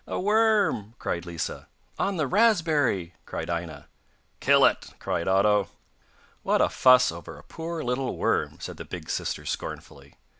'A 0.07 0.19
worm!' 0.19 0.95
cried 0.97 1.27
Lisa. 1.27 1.67
'On 1.99 2.17
the 2.17 2.25
raspberry!' 2.25 3.13
cried 3.27 3.51
Aina. 3.51 3.87
'Kill 4.39 4.65
it!' 4.65 4.95
cried 4.97 5.27
Otto. 5.27 5.69
'What 6.41 6.59
a 6.59 6.69
fuss 6.69 7.11
over 7.11 7.37
a 7.37 7.43
poor 7.43 7.83
little 7.83 8.17
worm!' 8.17 8.57
said 8.59 8.77
the 8.77 8.83
big 8.85 9.11
sister 9.11 9.45
scornfully. 9.45 10.15